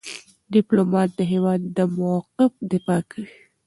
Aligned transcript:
ډيپلومات 0.53 1.09
د 1.15 1.21
هېواد 1.31 1.59
د 1.77 1.79
موقف 1.97 2.51
دفاع 2.71 3.01
کوي. 3.11 3.33